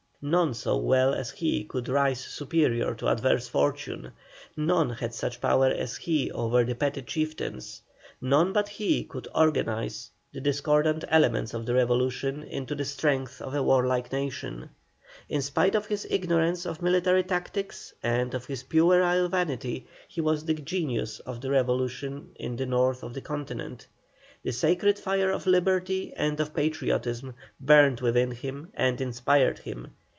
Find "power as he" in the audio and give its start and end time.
5.41-6.31